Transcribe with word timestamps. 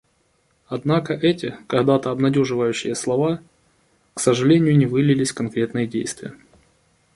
Однако 0.67 1.13
эти 1.13 1.57
когда-то 1.67 2.09
обнадеживающие 2.09 2.95
слова, 2.95 3.39
к 4.15 4.19
сожалению, 4.19 4.75
не 4.75 4.87
вылились 4.87 5.29
в 5.29 5.35
конкретные 5.35 5.85
действия. 5.85 6.33